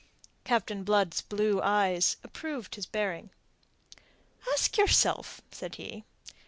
Captain 0.43 0.83
Blood's 0.83 1.21
blue 1.21 1.61
eyes 1.61 2.17
approved 2.23 2.73
his 2.73 2.87
bearing. 2.87 3.29
"Ask 4.51 4.75
yourself," 4.75 5.41
said 5.51 5.75
he. 5.75 6.05